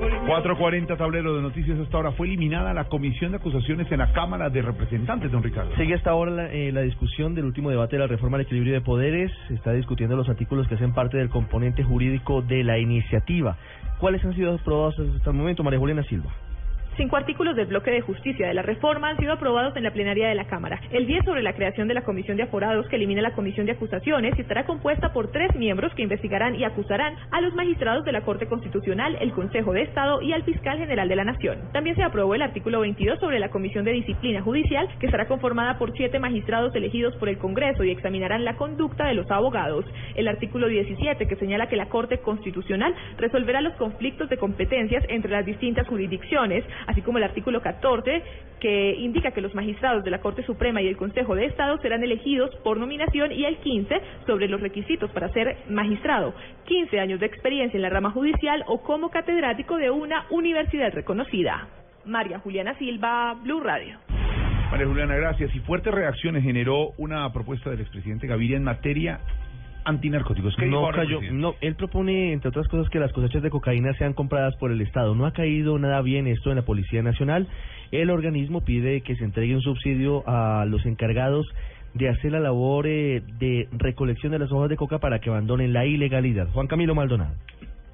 440 0.00 0.96
tablero 0.96 1.36
de 1.36 1.42
noticias 1.42 1.78
hasta 1.78 1.96
ahora. 1.96 2.12
Fue 2.12 2.26
eliminada 2.26 2.72
la 2.72 2.84
comisión 2.84 3.32
de 3.32 3.36
acusaciones 3.36 3.90
en 3.92 3.98
la 3.98 4.12
Cámara 4.12 4.48
de 4.48 4.62
Representantes, 4.62 5.30
don 5.30 5.42
Ricardo. 5.42 5.74
Sigue 5.76 5.94
hasta 5.94 6.10
ahora 6.10 6.30
la, 6.30 6.52
eh, 6.52 6.72
la 6.72 6.80
discusión 6.80 7.34
del 7.34 7.44
último 7.44 7.70
debate 7.70 7.96
de 7.96 8.00
la 8.00 8.06
reforma 8.06 8.36
al 8.36 8.42
equilibrio 8.42 8.72
de 8.72 8.80
poderes. 8.80 9.30
Se 9.48 9.54
está 9.54 9.72
discutiendo 9.72 10.16
los 10.16 10.28
artículos 10.28 10.66
que 10.68 10.76
hacen 10.76 10.92
parte 10.92 11.18
del 11.18 11.28
componente 11.28 11.82
jurídico 11.82 12.42
de 12.42 12.64
la 12.64 12.78
iniciativa. 12.78 13.56
¿Cuáles 13.98 14.24
han 14.24 14.34
sido 14.34 14.54
aprobados 14.54 14.98
hasta 14.98 15.30
el 15.30 15.36
momento, 15.36 15.62
María 15.62 15.78
Juliana 15.78 16.02
Silva? 16.04 16.30
Cinco 16.96 17.16
artículos 17.16 17.56
del 17.56 17.66
bloque 17.66 17.90
de 17.90 18.00
justicia 18.00 18.48
de 18.48 18.54
la 18.54 18.62
reforma 18.62 19.08
han 19.08 19.16
sido 19.16 19.32
aprobados 19.32 19.76
en 19.76 19.84
la 19.84 19.92
plenaria 19.92 20.28
de 20.28 20.34
la 20.34 20.46
Cámara. 20.46 20.80
El 20.90 21.06
10 21.06 21.24
sobre 21.24 21.42
la 21.42 21.54
creación 21.54 21.88
de 21.88 21.94
la 21.94 22.02
Comisión 22.02 22.36
de 22.36 22.42
Aforados 22.42 22.86
que 22.88 22.96
elimina 22.96 23.22
la 23.22 23.32
Comisión 23.32 23.64
de 23.66 23.72
Acusaciones 23.72 24.34
y 24.36 24.42
estará 24.42 24.66
compuesta 24.66 25.12
por 25.12 25.30
tres 25.30 25.54
miembros 25.54 25.94
que 25.94 26.02
investigarán 26.02 26.56
y 26.56 26.64
acusarán 26.64 27.14
a 27.30 27.40
los 27.40 27.54
magistrados 27.54 28.04
de 28.04 28.12
la 28.12 28.22
Corte 28.22 28.46
Constitucional, 28.46 29.16
el 29.20 29.32
Consejo 29.32 29.72
de 29.72 29.82
Estado 29.82 30.20
y 30.20 30.32
al 30.32 30.42
Fiscal 30.42 30.78
General 30.78 31.08
de 31.08 31.16
la 31.16 31.24
Nación. 31.24 31.58
También 31.72 31.96
se 31.96 32.02
aprobó 32.02 32.34
el 32.34 32.42
artículo 32.42 32.80
22 32.80 33.20
sobre 33.20 33.38
la 33.38 33.50
Comisión 33.50 33.84
de 33.84 33.92
Disciplina 33.92 34.42
Judicial 34.42 34.88
que 34.98 35.06
estará 35.06 35.26
conformada 35.26 35.78
por 35.78 35.92
siete 35.96 36.18
magistrados 36.18 36.74
elegidos 36.74 37.14
por 37.16 37.28
el 37.28 37.38
Congreso 37.38 37.84
y 37.84 37.92
examinarán 37.92 38.44
la 38.44 38.56
conducta 38.56 39.06
de 39.06 39.14
los 39.14 39.30
abogados. 39.30 39.84
El 40.16 40.28
artículo 40.28 40.68
17 40.68 41.26
que 41.26 41.36
señala 41.36 41.68
que 41.68 41.76
la 41.76 41.88
Corte 41.88 42.18
Constitucional 42.18 42.94
resolverá 43.16 43.60
los 43.60 43.74
conflictos 43.74 44.28
de 44.28 44.36
competencias 44.36 45.04
entre 45.08 45.30
las 45.30 45.46
distintas 45.46 45.86
jurisdicciones 45.86 46.64
así 46.86 47.02
como 47.02 47.18
el 47.18 47.24
artículo 47.24 47.60
14, 47.60 48.22
que 48.60 48.94
indica 48.96 49.30
que 49.30 49.40
los 49.40 49.54
magistrados 49.54 50.04
de 50.04 50.10
la 50.10 50.20
Corte 50.20 50.42
Suprema 50.44 50.82
y 50.82 50.88
el 50.88 50.96
Consejo 50.96 51.34
de 51.34 51.46
Estado 51.46 51.78
serán 51.78 52.02
elegidos 52.02 52.54
por 52.62 52.76
nominación, 52.76 53.32
y 53.32 53.44
el 53.44 53.56
15, 53.58 54.00
sobre 54.26 54.48
los 54.48 54.60
requisitos 54.60 55.10
para 55.10 55.28
ser 55.30 55.56
magistrado, 55.68 56.34
15 56.64 57.00
años 57.00 57.20
de 57.20 57.26
experiencia 57.26 57.76
en 57.76 57.82
la 57.82 57.90
rama 57.90 58.10
judicial 58.10 58.64
o 58.66 58.82
como 58.82 59.10
catedrático 59.10 59.76
de 59.76 59.90
una 59.90 60.26
universidad 60.30 60.92
reconocida. 60.92 61.68
María 62.04 62.38
Juliana 62.38 62.76
Silva, 62.78 63.34
Blue 63.42 63.60
Radio. 63.60 63.98
María 64.70 64.86
Juliana, 64.86 65.16
gracias. 65.16 65.54
Y 65.54 65.60
fuertes 65.60 65.92
reacciones 65.92 66.44
generó 66.44 66.90
una 66.96 67.32
propuesta 67.32 67.70
del 67.70 67.80
expresidente 67.80 68.26
Gaviria 68.26 68.56
en 68.56 68.64
materia 68.64 69.20
antinarcóticos. 69.84 70.54
¿Qué 70.56 70.66
dijo 70.66 70.80
No 70.80 70.92
cayó, 70.92 71.20
no, 71.32 71.54
él 71.60 71.74
propone, 71.74 72.32
entre 72.32 72.48
otras 72.48 72.68
cosas, 72.68 72.90
que 72.90 72.98
las 72.98 73.12
cosechas 73.12 73.42
de 73.42 73.50
cocaína 73.50 73.92
sean 73.94 74.12
compradas 74.12 74.56
por 74.56 74.72
el 74.72 74.80
Estado. 74.80 75.14
No 75.14 75.26
ha 75.26 75.32
caído 75.32 75.78
nada 75.78 76.00
bien 76.02 76.26
esto 76.26 76.50
en 76.50 76.56
la 76.56 76.62
Policía 76.62 77.02
Nacional. 77.02 77.48
El 77.90 78.10
organismo 78.10 78.64
pide 78.64 79.00
que 79.00 79.16
se 79.16 79.24
entregue 79.24 79.54
un 79.54 79.62
subsidio 79.62 80.22
a 80.28 80.64
los 80.66 80.86
encargados 80.86 81.46
de 81.94 82.08
hacer 82.08 82.32
la 82.32 82.40
labor 82.40 82.86
eh, 82.86 83.22
de 83.38 83.68
recolección 83.72 84.32
de 84.32 84.38
las 84.38 84.52
hojas 84.52 84.68
de 84.68 84.76
coca 84.76 84.98
para 84.98 85.18
que 85.20 85.30
abandonen 85.30 85.72
la 85.72 85.86
ilegalidad. 85.86 86.48
Juan 86.52 86.66
Camilo 86.66 86.94
Maldonado. 86.94 87.34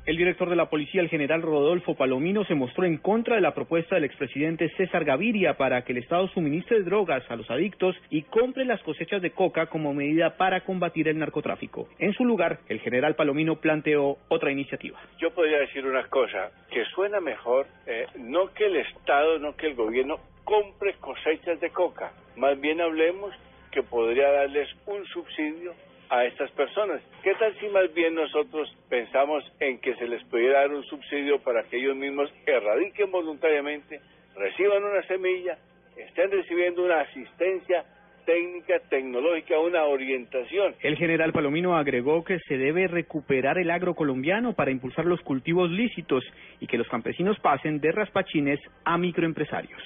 El 0.07 0.19
director 0.19 0.49
de 0.49 0.55
la 0.55 0.71
policía, 0.71 1.01
el 1.01 1.09
general 1.09 1.43
Rodolfo 1.43 1.97
Palomino, 1.97 2.45
se 2.45 2.55
mostró 2.55 2.85
en 2.85 2.99
contra 2.99 3.35
de 3.35 3.41
la 3.41 3.55
propuesta 3.55 3.97
del 3.97 4.05
expresidente 4.05 4.69
César 4.77 5.05
Gaviria 5.05 5.55
para 5.55 5.83
que 5.83 5.91
el 5.91 5.99
Estado 5.99 6.29
suministre 6.29 6.85
drogas 6.85 7.29
a 7.29 7.35
los 7.35 7.51
adictos 7.51 7.97
y 8.09 8.23
compre 8.23 8.65
las 8.65 8.81
cosechas 8.85 9.21
de 9.21 9.33
coca 9.33 9.67
como 9.67 9.93
medida 9.93 10.37
para 10.37 10.61
combatir 10.61 11.09
el 11.09 11.19
narcotráfico. 11.19 11.89
En 11.99 12.13
su 12.13 12.25
lugar, 12.25 12.61
el 12.69 12.79
general 12.79 13.17
Palomino 13.17 13.57
planteó 13.57 14.19
otra 14.29 14.53
iniciativa. 14.53 14.97
Yo 15.19 15.33
podría 15.33 15.59
decir 15.59 15.85
una 15.85 16.07
cosa, 16.07 16.53
que 16.71 16.85
suena 16.95 17.19
mejor, 17.21 17.67
eh, 17.89 18.07
no 18.17 18.55
que 18.55 18.67
el 18.67 18.77
Estado, 18.77 19.41
no 19.41 19.57
que 19.57 19.67
el 19.67 19.75
gobierno 19.75 20.21
compre 20.45 20.95
cosechas 21.01 21.59
de 21.59 21.71
coca, 21.71 22.13
más 22.37 22.61
bien 22.61 22.81
hablemos 22.81 23.35
que 23.73 23.83
podría 23.83 24.31
darles 24.31 24.69
un 24.87 25.05
subsidio 25.07 25.75
a 26.11 26.25
estas 26.25 26.51
personas. 26.53 27.01
¿Qué 27.23 27.35
tal 27.35 27.55
si 27.59 27.69
más 27.69 27.93
bien 27.95 28.15
nosotros 28.15 28.75
pensamos 28.89 29.45
en 29.61 29.79
que 29.79 29.95
se 29.97 30.07
les 30.07 30.23
pudiera 30.25 30.61
dar 30.61 30.73
un 30.73 30.85
subsidio 30.85 31.39
para 31.41 31.63
que 31.65 31.79
ellos 31.79 31.97
mismos 31.97 32.33
erradiquen 32.47 33.11
voluntariamente, 33.11 34.01
reciban 34.37 34.85
una 34.85 35.03
semilla, 35.07 35.59
estén 35.97 36.31
recibiendo 36.31 36.85
una 36.85 37.01
asistencia 37.01 37.85
técnica, 38.25 38.81
tecnológica, 38.91 39.59
una 39.59 39.85
orientación? 39.85 40.75
El 40.81 40.97
general 40.97 41.33
Palomino 41.33 41.77
agregó 41.77 42.25
que 42.25 42.39
se 42.41 42.59
debe 42.59 42.89
recuperar 42.89 43.59
el 43.59 43.71
agro 43.71 43.95
colombiano 43.95 44.53
para 44.53 44.71
impulsar 44.71 45.07
los 45.07 45.21
cultivos 45.23 45.71
lícitos 45.71 46.25
y 46.61 46.67
que 46.67 46.77
los 46.77 46.89
campesinos 46.89 47.39
pasen 47.41 47.81
de 47.81 47.93
raspachines 47.93 48.61
a 48.85 48.99
microempresarios. 48.99 49.81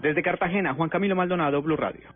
Desde 0.00 0.22
Cartagena, 0.22 0.74
Juan 0.74 0.90
Camilo 0.90 1.16
Maldonado, 1.16 1.62
Blue 1.62 1.76
Radio. 1.76 2.10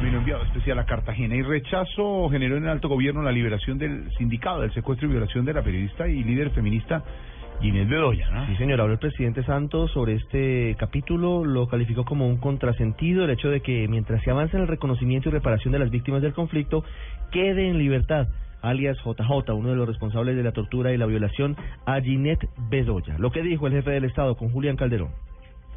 Juan 0.00 0.12
Camilo 0.12 0.18
enviado 0.20 0.42
especial 0.44 0.78
a 0.78 0.86
Cartagena. 0.86 1.36
Y 1.36 1.42
rechazo 1.42 2.30
generó 2.30 2.56
en 2.56 2.64
el 2.64 2.70
alto 2.70 2.88
gobierno 2.88 3.22
la 3.22 3.32
liberación 3.32 3.76
del 3.76 4.10
sindicado 4.16 4.62
del 4.62 4.72
secuestro 4.72 5.06
y 5.06 5.10
violación 5.10 5.44
de 5.44 5.52
la 5.52 5.62
periodista 5.62 6.08
y 6.08 6.24
líder 6.24 6.50
feminista 6.52 7.04
Inés 7.60 7.86
Bedoya. 7.86 8.46
Sí, 8.46 8.56
señor, 8.56 8.80
habló 8.80 8.94
el 8.94 8.98
presidente 8.98 9.42
Santos 9.44 9.90
sobre 9.92 10.14
este 10.14 10.74
capítulo, 10.78 11.44
lo 11.44 11.68
calificó 11.68 12.06
como 12.06 12.26
un 12.26 12.38
contrasentido 12.38 13.24
el 13.24 13.30
hecho 13.30 13.50
de 13.50 13.60
que 13.60 13.88
mientras 13.88 14.22
se 14.22 14.30
avanza 14.30 14.56
en 14.56 14.62
el 14.62 14.68
reconocimiento 14.68 15.28
y 15.28 15.32
reparación 15.32 15.72
de 15.72 15.80
las 15.80 15.90
víctimas 15.90 16.22
del 16.22 16.32
conflicto, 16.32 16.82
quede 17.30 17.68
en 17.68 17.76
libertad 17.76 18.28
alias 18.62 18.96
JJ, 19.04 19.52
uno 19.52 19.68
de 19.68 19.76
los 19.76 19.86
responsables 19.86 20.34
de 20.34 20.42
la 20.42 20.52
tortura 20.52 20.92
y 20.94 20.96
la 20.96 21.04
violación 21.04 21.56
a 21.84 22.00
Ginette 22.00 22.48
Bedoya. 22.70 23.18
Lo 23.18 23.30
que 23.30 23.42
dijo 23.42 23.66
el 23.66 23.74
jefe 23.74 23.90
del 23.90 24.04
Estado 24.04 24.34
con 24.34 24.48
Julián 24.50 24.76
Calderón. 24.76 25.10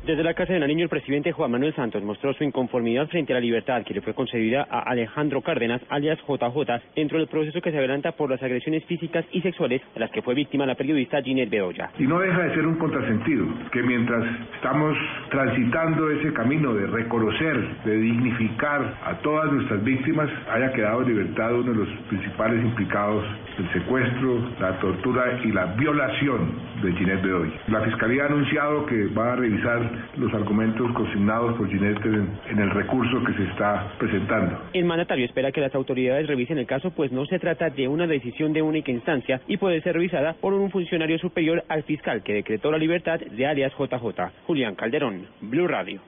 Desde 0.06 0.22
la 0.22 0.34
Casa 0.34 0.52
de 0.52 0.60
Nariño, 0.60 0.84
el 0.84 0.90
presidente 0.90 1.32
Juan 1.32 1.52
Manuel 1.52 1.74
Santos 1.76 2.04
mostró 2.04 2.34
su 2.34 2.44
inconformidad 2.44 3.08
frente 3.08 3.32
a 3.32 3.36
la 3.36 3.40
libertad 3.40 3.84
que 3.86 3.94
le 3.94 4.02
fue 4.02 4.14
concedida 4.14 4.68
a 4.70 4.82
Alejandro 4.82 5.42
Cárdenas, 5.42 5.82
alias 5.88 6.20
JJ, 6.28 6.84
dentro 6.94 7.20
del 7.20 7.30
proceso 7.30 7.62
que 7.62 7.72
se 7.72 7.78
adelanta 7.78 8.12
por 8.12 8.30
las 8.30 8.44
agresiones 8.44 8.84
físicas 8.84 9.24
y 9.32 9.40
sexuales 9.40 9.82
de 9.94 10.02
las 10.02 10.12
que 10.12 10.22
fue 10.22 10.34
víctima 10.34 10.66
la 10.66 10.76
periodista 10.76 11.22
Ginette 11.22 11.50
Bedoya. 11.50 11.90
Y 11.98 12.04
no 12.04 12.20
deja 12.20 12.38
de 12.38 12.54
ser 12.54 12.68
un 12.68 12.76
contrasentido 12.80 13.46
que 13.72 13.82
mientras 13.82 14.26
estamos 14.56 14.98
transitando 15.30 16.12
ese 16.12 16.34
camino 16.34 16.74
de 16.74 16.86
reconocer, 16.86 17.84
de 17.86 17.98
dignificar 17.98 18.98
a 19.06 19.20
todas 19.20 19.54
nuestras 19.54 19.82
víctimas, 19.86 20.30
haya 20.52 20.74
quedado 20.74 21.04
en 21.04 21.08
libertad 21.08 21.56
uno 21.56 21.72
de 21.72 21.78
los 21.78 21.90
principales 22.10 22.62
implicados 22.62 23.24
del 23.58 23.72
secuestro, 23.72 24.52
la 24.60 24.78
tortura 24.80 25.40
y 25.46 25.52
la 25.54 25.68
violación 25.76 26.60
de 26.82 26.92
Ginette 26.92 27.22
Bedoya. 27.22 27.54
La 27.68 27.82
Fiscalía 27.84 28.24
ha 28.24 28.26
anunciado 28.26 28.86
que 28.86 29.06
va 29.08 29.32
a 29.32 29.36
revisar 29.38 29.93
los 30.18 30.34
argumentos 30.34 30.92
consignados 30.94 31.56
por 31.58 31.70
Ginette 31.70 32.06
en, 32.06 32.30
en 32.50 32.60
el 32.60 32.70
recurso 32.70 33.24
que 33.24 33.34
se 33.34 33.44
está 33.46 33.94
presentando. 33.98 34.60
El 34.74 34.86
mandatario 34.86 35.26
espera 35.26 35.52
que 35.52 35.62
las 35.62 35.74
autoridades 35.76 36.28
revisen 36.28 36.58
el 36.58 36.66
caso, 36.66 36.92
pues 36.92 37.12
no 37.12 37.26
se 37.26 37.40
trata 37.40 37.70
de 37.70 37.88
una 37.88 38.08
decisión 38.08 38.54
de 38.54 38.62
única 38.62 38.92
instancia 38.92 39.42
y 39.48 39.58
puede 39.58 39.82
ser 39.82 39.94
revisada 39.94 40.34
por 40.34 40.54
un 40.54 40.72
funcionario 40.72 41.18
superior 41.20 41.64
al 41.70 41.84
fiscal 41.84 42.24
que 42.24 42.34
decretó 42.34 42.72
la 42.72 42.78
libertad 42.78 43.20
de 43.20 43.46
alias 43.46 43.74
JJ. 43.78 44.32
Julián 44.46 44.76
Calderón, 44.76 45.28
Blue 45.42 45.68
Radio. 45.68 46.02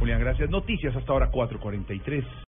Julián, 0.00 0.20
gracias. 0.20 0.48
Noticias 0.48 0.96
hasta 0.96 1.12
ahora 1.12 1.30
443. 1.30 2.24